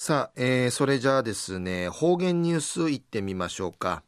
[0.00, 4.04] さあ、えー、それじゃあですね、方言ニュースいってみましょうか。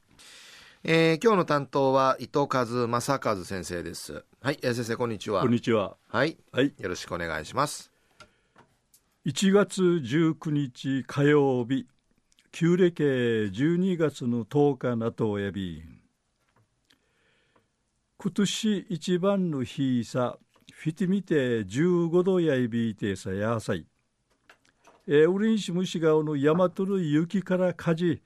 [0.85, 4.24] えー、今日の担当は伊藤和正和先生です。
[4.40, 5.42] はい、えー、先生こんにちは。
[5.42, 5.96] こんにちは。
[6.06, 6.38] はい。
[6.53, 6.72] はい。
[6.79, 7.90] よろしくお願いします。
[9.26, 11.89] 1月19日火曜日、
[12.52, 15.82] 旧暦12月の10日なとおやび。
[18.16, 20.38] 今年一番の日さ、
[20.72, 23.89] フィティミテ15度やいびいてさやさい。
[25.12, 28.23] えー、ウリンシムシガオの大和の雪から火事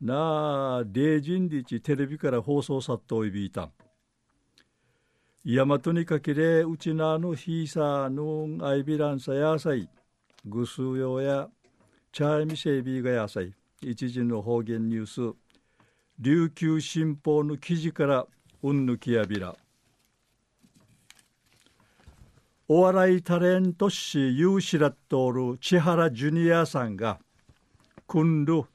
[0.00, 3.70] なあ霊人日テレビから放送さっといびいた。
[5.46, 9.88] 大和にかけれうちなのひいさのアイビランサやさい
[10.44, 11.48] ぐすうよや
[12.10, 15.36] チャイミシェイビーがやさい一時の方言ニュース。
[16.18, 18.26] 琉球新報の記事から
[18.60, 19.54] うんぬきやびら。
[22.66, 27.18] お笑いタレント師有志らっとおる千原ジュニアさんが
[28.06, 28.68] 今度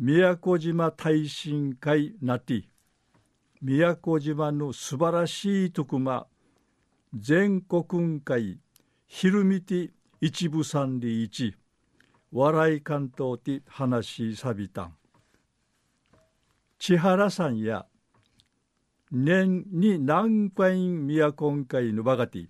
[0.00, 2.64] 宮古島耐震会なて
[3.62, 6.26] 宮古島の素晴らしい徳間
[7.14, 8.58] 全国会
[9.06, 9.90] 昼見て
[10.20, 11.54] 一部三里一
[12.32, 14.94] 笑い関東て話しさびたん。
[16.80, 17.86] 千原さんや
[19.12, 22.48] 年に何回宮古会のばがて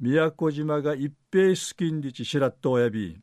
[0.00, 3.18] 宮古島が一平スキンリチシラットおやび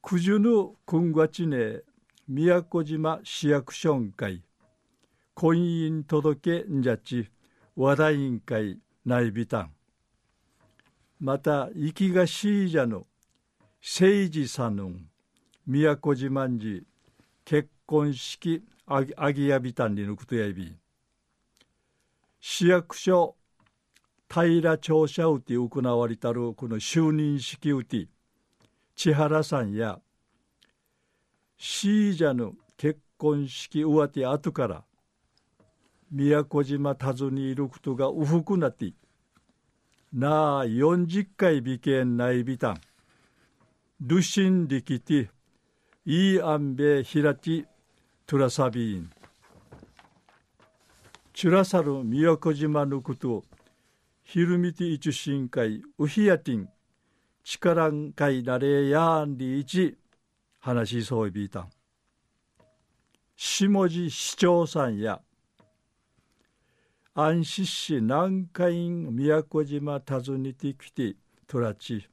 [0.00, 1.82] 九十の今月ね
[2.26, 4.42] 宮古島市役所会
[5.34, 7.28] 婚姻届んじゃち
[7.76, 9.70] 和田委員会内備団。
[11.20, 13.06] また生きがしいじゃの
[13.82, 15.08] 政治さぬん
[15.66, 16.84] 宮古島んじ
[17.44, 20.74] 結婚式あぎやびたんにぬくとやび
[22.40, 23.36] 市役所
[24.42, 28.08] 平庁舎うて行われたるこの就任式うて
[28.96, 30.00] 千原さんや
[31.56, 34.84] シージャの結婚式上手後から
[36.10, 38.92] 宮古島訪にいることがうふくなって
[40.12, 42.80] なあ40回美見ないびたん
[44.00, 45.30] ルシン力て
[46.04, 47.66] いいあんべひらち
[48.26, 49.10] トラサビーン。
[51.34, 53.44] チュラサル宮古島のこと
[54.24, 56.68] ひるみていちしんかいうひやてん
[57.44, 59.96] 力んかいなれやんりいち
[60.58, 61.70] 話しそういびいたん。
[63.36, 65.20] 下地市長さんや
[67.14, 72.08] 安心市南海宮古島訪ねてきてとらち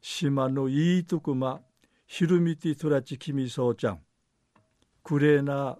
[0.00, 1.60] 島のいいとこま
[2.06, 4.00] ひるみてとらちきみそうちゃん。
[5.04, 5.78] くれな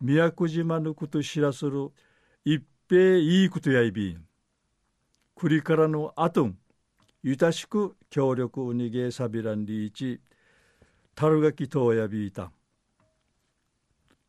[0.00, 1.90] 宮古島のこと知らする
[2.44, 4.23] 一平いいことやいびん。
[5.36, 6.58] 栗からのあとん、
[7.22, 10.20] ゆたしく協力うにげさびらんりいち、
[11.14, 12.52] たるがきとやびいた。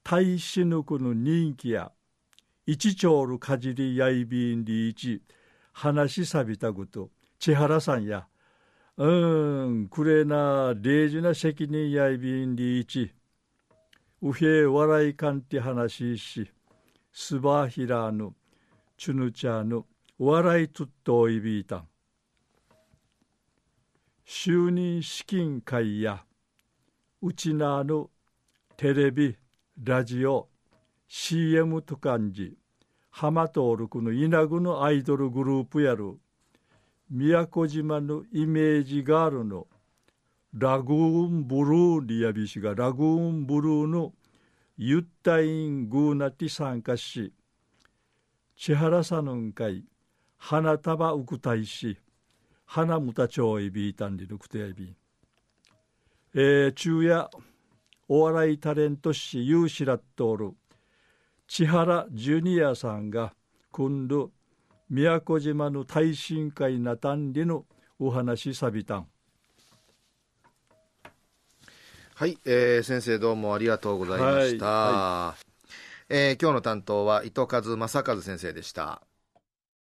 [0.04, 1.92] 大使ぬくの人気や、
[2.66, 5.22] 一丁るかじりやいびんりいち、
[5.74, 8.28] 話しさびたこと、千原さんや、
[8.98, 13.14] うん、くれな、礼事な責任やいびんりいち、
[14.22, 16.52] うへ笑いかんて話しし、
[17.12, 18.34] すばひらぬ、
[18.98, 19.84] ちゅぬちゃぬ、
[20.18, 21.84] 笑いとっといびいた
[24.26, 26.24] 就任資金会や
[27.22, 28.10] うちなの
[28.78, 29.36] テレビ
[29.84, 30.48] ラジオ
[31.10, 32.56] CM と感じ
[33.12, 36.18] 浜登録の稲具のアイドルグループやる
[37.10, 39.68] 宮古島のイメージガールの
[40.54, 44.14] ラグーンブルーリアビシがラグーンブルーの
[44.78, 47.34] ユッタイングーナティ参加し
[48.56, 49.84] 千原さんの会
[50.38, 51.98] 花束うくたいし
[52.66, 54.96] 花むたちょいびいたんりぬくてやび。
[56.34, 57.30] えー、昼夜
[58.08, 60.52] お笑いタレント師有志らっとおる。
[61.48, 63.34] 千原ジュニアさんが
[63.72, 64.32] 今度
[64.90, 67.66] 宮古島の耐震会なたんりの
[68.00, 69.08] お話さびたん。
[72.16, 79.02] はい、えー、先生どうもありがとうございました、はいはい、えー、今日の担当は伊藤和正和先生でした